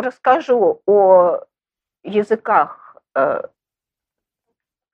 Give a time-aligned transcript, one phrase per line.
[0.00, 1.40] расскажу о
[2.02, 3.42] языках э,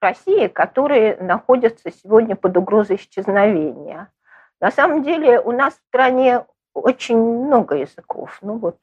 [0.01, 4.11] России, которые находятся сегодня под угрозой исчезновения.
[4.61, 8.37] На самом деле у нас в стране очень много языков.
[8.41, 8.77] Ну вот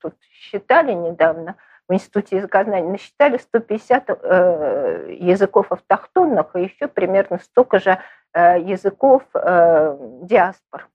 [0.00, 1.56] тут считали недавно
[1.88, 7.98] в Институте языкознания, насчитали 150 э, языков автохтонных и еще примерно столько же
[8.34, 10.88] э, языков э, диаспор.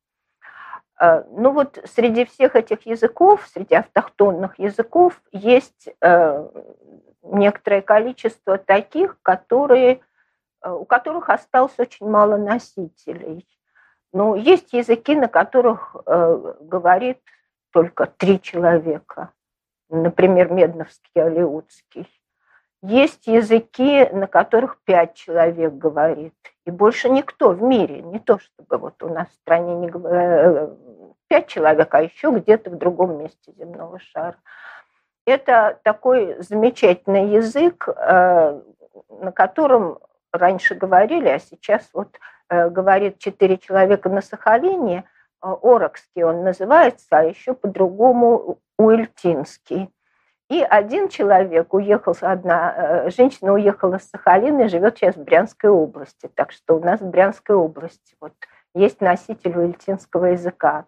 [0.99, 6.49] Э, ну вот среди всех этих языков, среди автохтонных языков, есть э,
[7.23, 10.01] некоторое количество таких, которые,
[10.61, 13.47] э, у которых осталось очень мало носителей.
[14.11, 17.19] Но есть языки, на которых говорит
[17.71, 19.31] только три человека.
[19.89, 22.07] Например, Медновский, Алиутский.
[22.85, 26.33] Есть языки, на которых пять человек говорит,
[26.65, 30.67] и больше никто в мире, не то чтобы вот у нас в стране не э,
[31.29, 34.35] пять человек, а еще где-то в другом месте земного шара.
[35.25, 38.61] Это такой замечательный язык, э,
[39.21, 39.99] на котором
[40.33, 45.05] раньше говорили, а сейчас вот э, говорит четыре человека на Сахалине,
[45.39, 49.89] Орокский он называется, а еще по-другому Уильтинский.
[50.49, 55.69] И один человек уехал, одна э, женщина уехала с Сахалина и живет сейчас в Брянской
[55.69, 56.29] области.
[56.35, 58.33] Так что у нас в Брянской области вот
[58.75, 60.85] есть носитель уильтинского языка.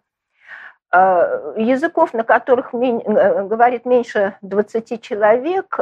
[0.92, 5.78] Э, языков, на которых э, говорит меньше 20 человек,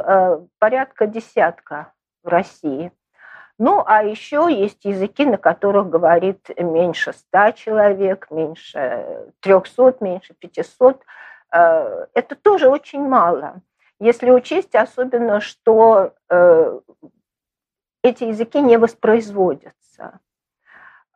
[0.59, 2.93] порядка десятка в России.
[3.59, 11.03] Ну, а еще есть языки, на которых говорит меньше 100 человек, меньше 300, меньше 500.
[11.55, 13.63] Э, это тоже очень мало.
[14.01, 16.81] Если учесть особенно, что э,
[18.03, 20.19] эти языки не воспроизводятся.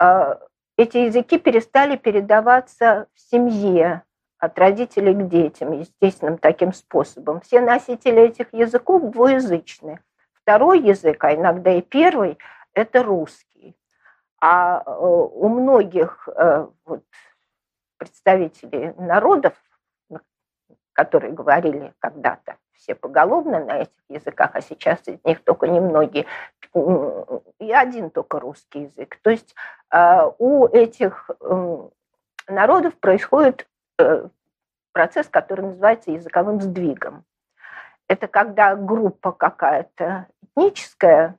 [0.00, 0.36] Э,
[0.76, 4.04] эти языки перестали передаваться в семье
[4.38, 7.40] от родителей к детям естественным таким способом.
[7.40, 9.98] Все носители этих языков двуязычны.
[10.34, 12.38] Второй язык, а иногда и первый,
[12.74, 13.76] это русский.
[14.40, 16.28] А у многих
[16.84, 17.02] вот,
[17.98, 19.54] представителей народов
[20.98, 26.26] которые говорили когда-то все поголовно на этих языках, а сейчас из них только немногие,
[26.74, 29.16] и один только русский язык.
[29.22, 29.54] То есть
[29.90, 31.30] а, у этих
[32.48, 33.68] народов происходит
[34.00, 34.26] э,
[34.90, 37.24] процесс, который называется языковым сдвигом.
[38.08, 41.36] Это когда группа какая-то этническая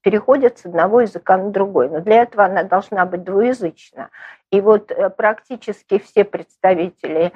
[0.00, 1.90] переходит с одного языка на другой.
[1.90, 4.08] Но для этого она должна быть двуязычна.
[4.50, 7.34] И вот э, практически все представители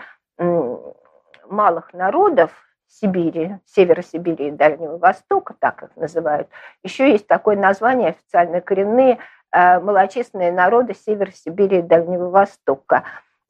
[1.51, 2.53] малых народов
[2.91, 6.49] Сибири, Севера Сибири и Дальнего Востока, так их называют,
[6.83, 9.19] еще есть такое название официально коренные
[9.53, 13.05] э, малочисленные народы Севера Сибири и Дальнего Востока.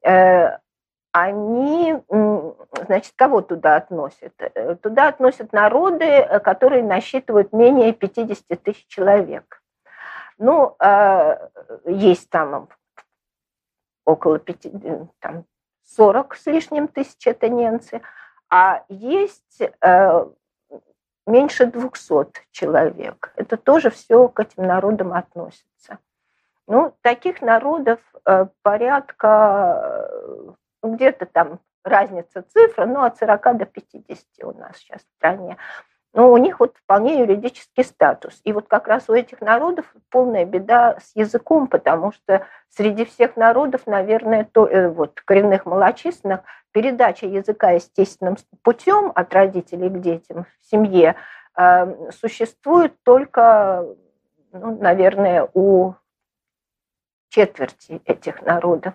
[0.05, 0.59] Э,
[1.13, 1.97] они,
[2.87, 4.35] значит, кого туда относят?
[4.39, 9.63] Э, туда относят народы, которые насчитывают менее 50 тысяч человек.
[10.39, 10.75] Ну,
[11.85, 12.69] есть там
[14.07, 14.67] около 5,
[15.19, 15.45] там,
[15.97, 18.03] 40 с лишним тысяч это немцы,
[18.49, 20.27] а есть э,
[21.27, 23.33] меньше 200 человек.
[23.37, 25.99] Это тоже все к этим народам относится.
[26.67, 30.09] Ну, таких народов э, порядка,
[30.83, 35.57] ну, где-то там разница цифра, ну, от 40 до 50 у нас сейчас в стране
[36.13, 38.41] но у них вот вполне юридический статус.
[38.45, 43.37] И вот как раз у этих народов полная беда с языком, потому что среди всех
[43.37, 46.41] народов, наверное, то, э, вот, коренных малочисленных,
[46.73, 51.15] передача языка естественным путем от родителей к детям в семье
[51.57, 53.87] э, существует только,
[54.53, 55.95] ну, наверное, у
[57.29, 58.95] четверти этих народов.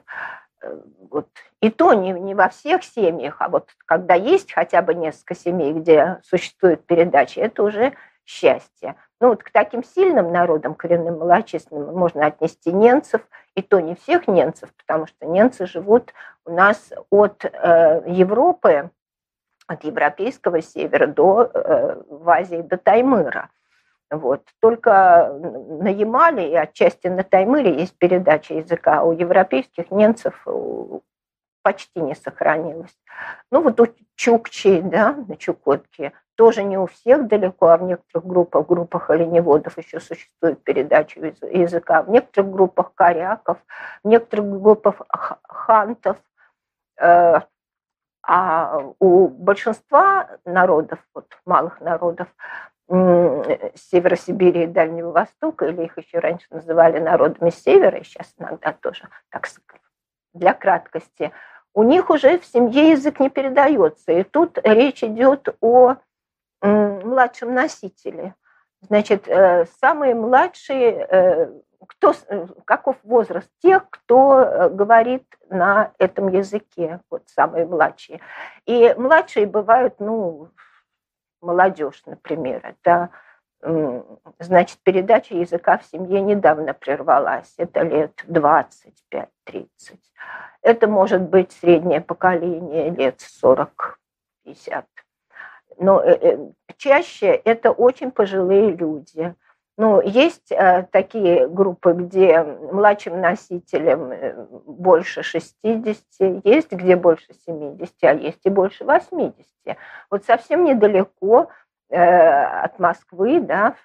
[1.10, 1.28] Вот.
[1.62, 5.74] И то не, не во всех семьях, а вот когда есть хотя бы несколько семей,
[5.74, 7.94] где существует передача, это уже
[8.26, 8.96] счастье.
[9.22, 13.22] Ну вот к таким сильным народам, коренным малочисленным, можно отнести немцев,
[13.56, 16.14] и то не всех немцев, потому что немцы живут
[16.46, 18.90] у нас от э, Европы,
[19.68, 23.50] от европейского севера до э, в Азии до Таймыра.
[24.12, 24.42] Вот.
[24.62, 31.00] Только на Ямале и отчасти на Таймыре есть передача языка, а у европейских немцев э,
[31.64, 32.96] почти не сохранилось.
[33.52, 38.28] Ну вот у Чукчи, да, на Чукотке, тоже не у всех далеко, а в некоторых
[38.28, 43.58] группах, группах оленеводов еще существует передача языка, в некоторых группах коряков,
[44.04, 45.02] в некоторых группах
[45.44, 46.18] хантов,
[47.00, 47.40] э,
[48.28, 52.28] а у большинства народов, вот малых народов,
[52.88, 58.74] Севера Сибири и Дальнего Востока, или их еще раньше называли народами Севера, и сейчас иногда
[58.74, 59.48] тоже так
[60.34, 61.32] для краткости,
[61.74, 64.12] у них уже в семье язык не передается.
[64.12, 65.96] И тут речь идет о
[66.62, 68.36] младшем носителе.
[68.82, 71.52] Значит, э, самые младшие, э,
[71.88, 78.22] кто, э, каков возраст тех, кто говорит на этом языке, вот самые младшие.
[78.66, 80.50] И младшие бывают, ну,
[81.46, 83.10] молодежь, например, это
[84.40, 89.28] значит, передача языка в семье недавно прервалась, это лет 25-30.
[90.62, 94.86] Это может быть среднее поколение лет 40-50.
[95.78, 96.38] Но э, э,
[96.78, 99.36] чаще это очень пожилые люди.
[99.78, 107.94] Ну, есть э, такие группы, где младшим носителям э, больше 60, есть где больше 70,
[108.04, 109.46] а есть и больше 80.
[110.10, 111.50] Вот совсем недалеко
[111.90, 113.76] Э, от Москвы, да,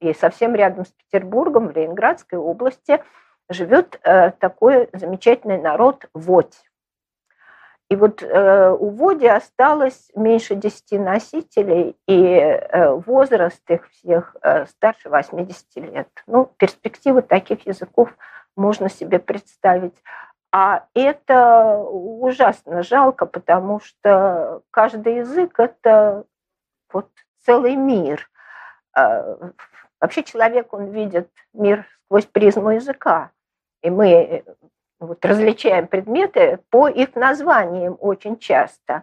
[0.00, 3.02] и совсем рядом с Петербургом, в Ленинградской области,
[3.48, 6.54] живет э, такой замечательный народ Водь.
[7.92, 12.58] И вот э, у Води осталось меньше 10 носителей, и
[13.04, 14.34] возраст их всех
[14.66, 16.08] старше 80 лет.
[16.26, 18.08] Ну, перспективы таких языков
[18.56, 19.92] можно себе представить.
[20.50, 26.24] А это ужасно жалко, потому что каждый язык– это
[26.90, 27.10] вот
[27.44, 28.30] целый мир.
[28.94, 29.36] А,
[30.00, 33.32] вообще человек, он видит мир сквозь призму языка.
[33.82, 34.42] И мы э,
[35.02, 39.02] вот, различаем предметы по их названиям очень часто.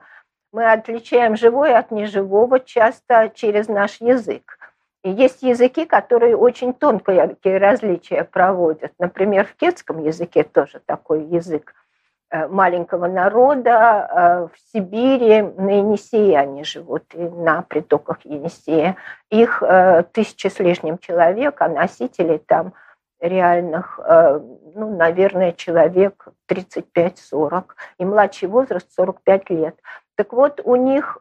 [0.52, 4.58] Мы отличаем живое от неживого часто через наш язык.
[5.04, 8.92] И есть языки, которые очень тонкие различия проводят.
[9.00, 11.74] Например, в кетском языке тоже такой язык–
[12.32, 18.98] Э, маленького народа э, в Сибири, на Енисее они живут, и на притоках Енисея.
[19.32, 22.74] Их э, тысячи с лишним человек, а носителей там
[23.20, 27.66] реальных, ну, наверное, человек 35-40,
[27.98, 29.80] и младший возраст 45 лет.
[30.16, 31.20] Так вот, у них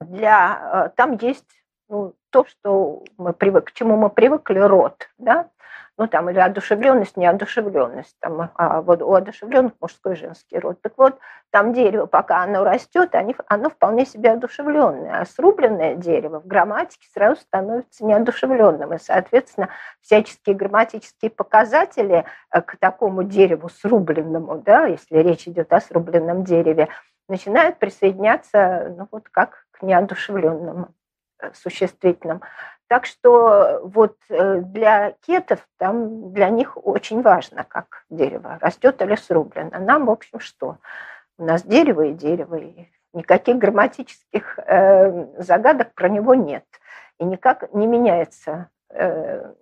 [0.00, 1.46] для, там есть
[1.88, 5.50] ну, то, что мы привык, к чему мы привыкли, род, да,
[5.98, 10.80] ну там или одушевленность, неодушевленность, там, а вот у одушевленных мужской и женский род.
[10.80, 11.18] Так вот,
[11.50, 17.06] там дерево, пока оно растет, они, оно вполне себе одушевленное, а срубленное дерево в грамматике
[17.12, 19.68] сразу становится неодушевленным, и, соответственно,
[20.00, 26.88] всяческие грамматические показатели э, к такому дереву срубленному, да, если речь идет о срубленном дереве,
[27.28, 30.88] начинают присоединяться, ну вот как к неодушевленному
[31.42, 32.40] э, существительным.
[32.88, 39.16] Так что вот э, для кетов там для них очень важно, как дерево растет или
[39.16, 39.78] срублено.
[39.78, 40.78] Нам, в общем, что?
[41.38, 46.64] У нас дерево и дерево, и никаких грамматических э, загадок про него нет.
[47.18, 49.52] И никак не меняется э,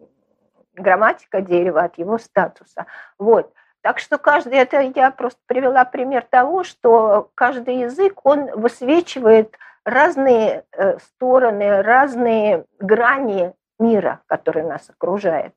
[0.75, 2.87] грамматика дерева от его статуса.
[3.19, 3.53] Вот.
[3.83, 10.65] Так что каждый, это я просто привела пример того, что каждый язык, он высвечивает разные
[10.73, 15.55] э, стороны, разные грани мира, который нас окружает.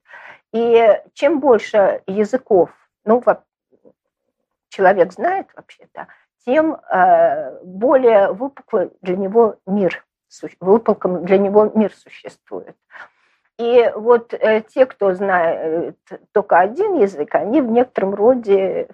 [0.54, 2.70] И чем больше языков,
[3.06, 3.22] ну,
[4.70, 6.08] человек знает вообще-то,
[6.46, 10.06] тем э, более выпуклый для него мир,
[10.60, 12.76] выпуклым для него мир существует.
[13.60, 15.98] И вот э, те, кто знает
[16.31, 18.90] только один язык, они в некотором роде,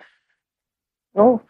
[1.14, 1.42] ну,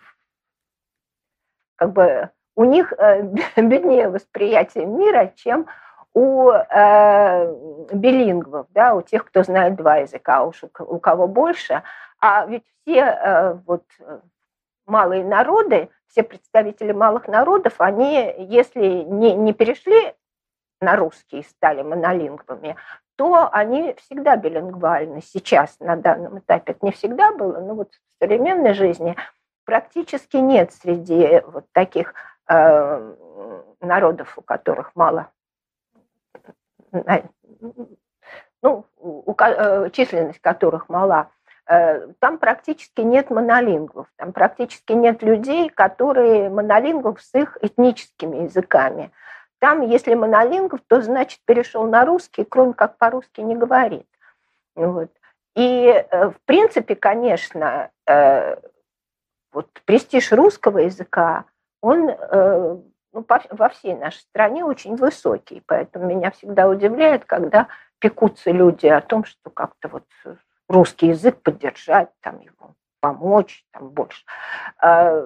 [1.75, 3.21] как бы у них э,
[3.55, 5.67] беднее восприятие мира, чем
[6.13, 7.53] у э,
[7.93, 11.83] билингвов, да, у тех, кто знает два языка, уж у кого больше.
[12.19, 13.85] А ведь все э, вот
[14.85, 20.13] малые народы, все представители малых народов, они, если не, не перешли
[20.81, 22.75] на русский и стали монолингвами,
[23.15, 26.73] то они всегда билингвальны сейчас, на данном этапе.
[26.73, 29.15] Это не всегда было, но вот в современной жизни
[29.63, 35.31] практически нет среди вот таких Э, народов, у которых мало,
[38.61, 41.29] ну, у, э, численность которых мала,
[41.67, 49.11] э, там практически нет монолингвов, там практически нет людей, которые монолингвов с их этническими языками.
[49.59, 54.07] Там, если монолингв, то значит перешел на русский, кроме как по-русски не говорит.
[54.75, 55.11] Вот.
[55.55, 57.91] И, в принципе, конечно,
[59.51, 61.45] вот престиж русского языка–
[61.81, 62.77] он э,
[63.13, 65.63] ну, во всей нашей стране очень высокий.
[65.65, 67.67] Поэтому меня всегда удивляет, когда
[67.99, 70.05] пекутся люди о том, что как-то вот
[70.67, 74.23] русский язык поддержать, там его помочь, там больше.
[74.81, 75.19] А,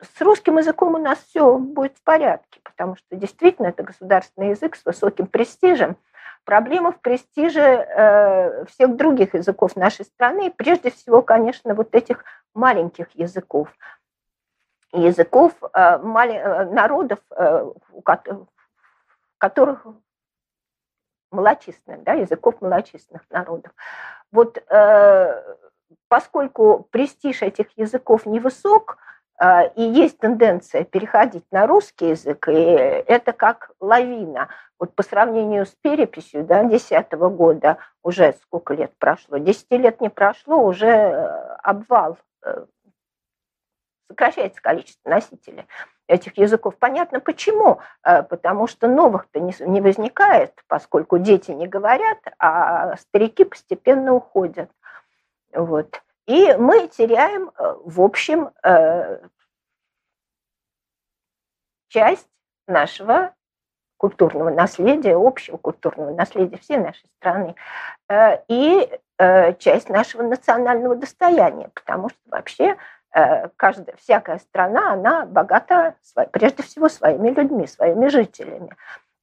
[0.00, 4.74] с русским языком у нас все будет в порядке, потому что действительно это государственный язык
[4.74, 5.96] с высоким престижем.
[6.44, 13.68] Проблема в престиже всех других языков нашей страны, прежде всего, конечно, вот этих маленьких языков
[14.92, 17.18] языков народов,
[17.92, 18.02] у
[19.38, 19.86] которых
[21.32, 23.72] малочисленных, да, языков малочисленных народов.
[24.30, 25.56] Вот э,
[26.08, 28.98] поскольку престиж этих языков невысок,
[29.40, 34.48] э, и есть тенденция переходить на русский язык, и это как лавина.
[34.78, 40.10] Вот по сравнению с переписью да, 2010 года, уже сколько лет прошло, 10 лет не
[40.10, 42.66] прошло, уже э, обвал э,
[44.12, 45.66] сокращается количество носителей
[46.06, 46.76] этих языков.
[46.78, 47.80] Понятно почему.
[48.04, 54.70] Э, потому что новых-то не возникает, поскольку дети не говорят, а старики постепенно уходят.
[55.52, 56.02] Вот.
[56.26, 59.20] И мы теряем, э, в общем, э,
[61.88, 62.28] часть
[62.66, 63.34] нашего
[63.96, 67.54] культурного наследия, общего культурного наследия всей нашей страны
[68.48, 68.98] и
[69.58, 72.76] часть нашего национального достояния, потому что вообще
[73.56, 75.94] каждая, всякая страна, она богата
[76.30, 78.70] прежде всего своими людьми, своими жителями.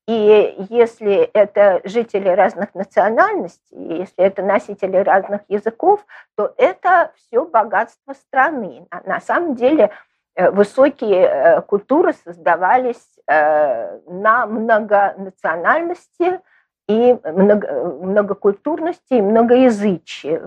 [0.08, 6.04] И если это жители разных национальностей, если это носители разных языков,
[6.36, 8.88] то это все богатство страны.
[9.06, 9.92] На самом деле
[10.36, 16.40] э, высокие э, культуры создавались на многонациональности
[16.88, 20.42] и многокультурности и многоязычии,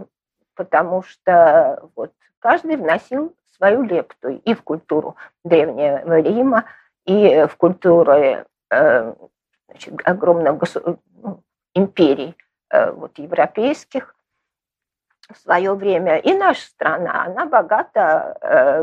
[0.56, 6.64] потому что вот каждый вносил свою лепту и в культуру Древнего Рима,
[7.04, 8.44] и в культуру э,
[9.68, 10.60] значит, огромных
[11.22, 11.42] ну,
[11.74, 12.36] империй
[12.70, 14.14] э, вот, европейских
[15.32, 16.18] в свое время.
[16.18, 18.82] И наша страна, она богата э,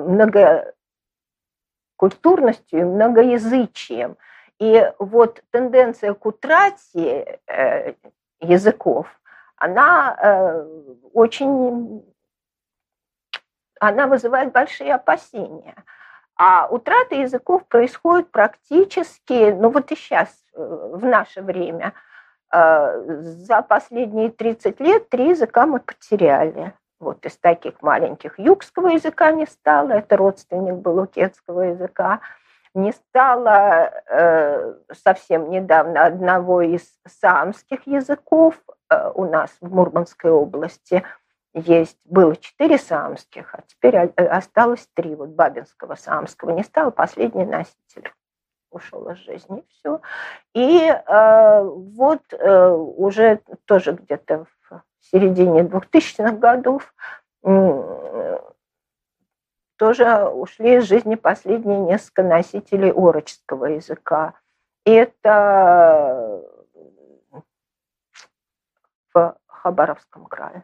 [1.97, 4.17] многокультурностью и многоязычием.
[4.59, 7.39] И вот тенденция к утрате
[8.41, 9.07] языков,
[9.55, 10.65] она
[11.13, 12.03] очень
[13.79, 15.75] она вызывает большие опасения.
[16.35, 21.93] А утрата языков происходит практически, ну вот и сейчас, э, в наше время.
[22.53, 26.73] Э, за последние 30 лет три языка мы потеряли.
[26.99, 32.19] Вот из таких маленьких югского языка не стало, это родственник был укетского языка.
[32.73, 38.55] Не стало э, совсем недавно одного из самских языков
[38.89, 41.03] э, у нас в Мурманской области–
[41.53, 45.15] есть, было четыре самских, а теперь э, осталось три.
[45.15, 48.11] Вот Бабинского самского не стало, последний носитель
[48.71, 50.01] ушел из жизни, все.
[50.53, 56.93] И э, вот э, уже тоже где-то в середине 2000-х годов
[57.43, 58.39] э,
[59.77, 64.33] тоже ушли из жизни последние несколько носителей орочского языка.
[64.85, 66.43] И это
[69.13, 70.63] в Хабаровском крае.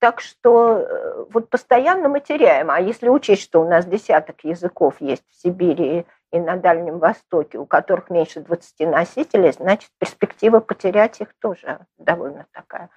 [0.00, 2.70] Так что э, вот постоянно мы теряем.
[2.70, 7.58] А если учесть, что у нас десяток языков есть в Сибири и на Дальнем Востоке,
[7.58, 12.88] у которых меньше 20 носителей, значит, перспектива потерять их тоже довольно такая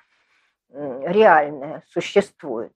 [0.73, 2.73] реальная, существует.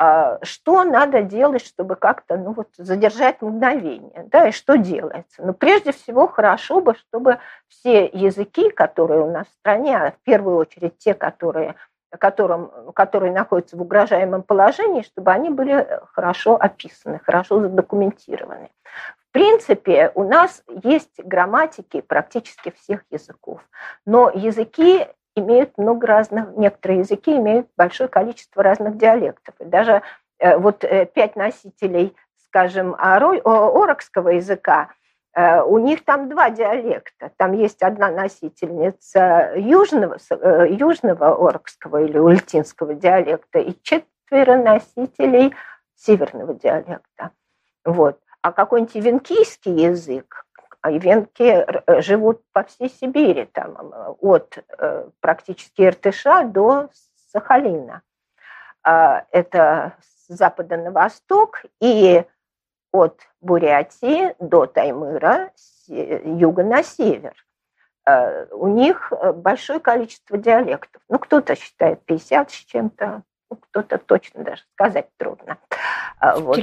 [0.00, 4.28] А что надо делать, чтобы как-то ну, вот, задержать мгновение?
[4.30, 5.42] Да, и что делается?
[5.42, 10.18] Ну, прежде всего, хорошо бы, чтобы все языки, которые у нас в стране, а в
[10.22, 11.74] первую очередь те, которые
[12.18, 18.70] которым, которые находятся в угрожаемом положении, чтобы они были хорошо описаны, хорошо задокументированы.
[19.18, 23.60] В принципе, у нас есть грамматики практически всех языков,
[24.06, 29.54] но языки имеют много разных, некоторые языки имеют большое количество разных диалектов.
[29.60, 30.02] И даже
[30.38, 32.16] э, вот э, пять носителей,
[32.48, 34.88] скажем, орокского языка
[35.38, 37.30] у них там два диалекта.
[37.36, 45.54] Там есть одна носительница южного, э, южного оркского или ультинского диалекта и четверо носителей
[45.94, 47.30] северного диалекта.
[47.84, 48.18] Вот.
[48.42, 50.44] А какой-нибудь венкийский язык,
[50.80, 54.58] а венки э, живут по всей Сибири, там, от
[55.20, 56.88] практически Иртыша до
[57.30, 58.02] Сахалина.
[58.82, 62.24] Это с запада на восток, и
[62.92, 67.34] от Бурятии до Таймыра, с юга на север.
[68.08, 71.02] Э, у них э, большое количество диалектов.
[71.08, 75.58] Ну, кто-то считает 50 с чем-то, ну, кто-то точно даже сказать трудно.
[76.18, 76.56] А, вот.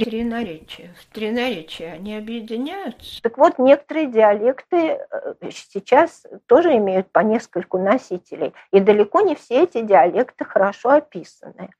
[1.00, 3.22] В три наречия они объединяются?
[3.22, 8.52] Так вот, некоторые диалекты э, сейчас тоже имеют по нескольку носителей.
[8.72, 11.70] И далеко не все эти диалекты хорошо описаны.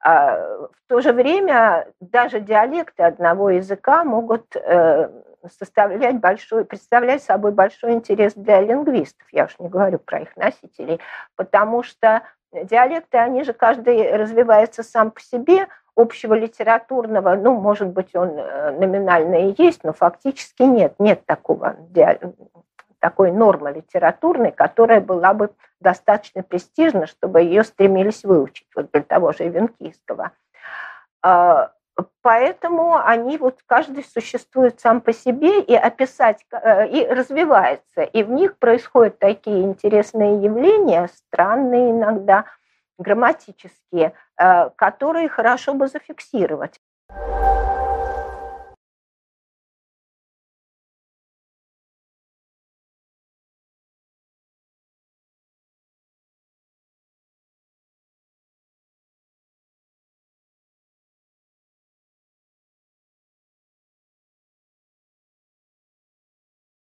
[0.00, 5.10] А в то же время даже диалекты одного языка могут э,
[5.58, 9.26] составлять большой, представлять собой большой интерес для лингвистов.
[9.32, 11.00] Я уж не говорю про их носителей,
[11.36, 15.66] потому что диалекты, они же каждый развивается сам по себе,
[15.98, 21.76] общего литературного, ну, может быть, он э, номинально и есть, но фактически нет, нет такого,
[23.00, 25.50] такой нормы литературной, которая была бы
[25.80, 30.32] достаточно престижна, чтобы ее стремились выучить, вот для того же Венкийского.
[31.22, 31.72] А,
[32.22, 38.02] поэтому они вот каждый существует сам по себе и описать, э, и развивается.
[38.02, 42.44] И в них происходят такие интересные явления, странные иногда,
[42.98, 46.80] грамматические, э, которые хорошо бы зафиксировать.